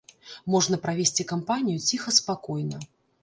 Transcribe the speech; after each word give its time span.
Можна 0.53 0.77
правесці 0.85 1.27
кампанію 1.33 1.77
ціха-спакойна. 1.91 2.81